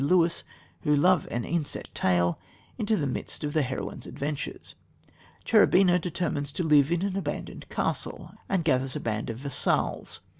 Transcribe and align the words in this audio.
Lewis, 0.03 0.43
who 0.81 0.95
love 0.95 1.27
an 1.29 1.45
inset 1.45 1.87
tale, 1.93 2.39
into 2.79 2.97
the 2.97 3.05
midst 3.05 3.43
of 3.43 3.53
the 3.53 3.61
heroine's 3.61 4.07
adventures. 4.07 4.73
Cherubina 5.45 5.99
determines 5.99 6.51
to 6.53 6.63
live 6.63 6.91
in 6.91 7.03
an 7.03 7.15
abandoned 7.15 7.69
castle, 7.69 8.33
and 8.49 8.63
gathers 8.63 8.95
a 8.95 8.99
band 8.99 9.29
of 9.29 9.37
vassals. 9.37 10.19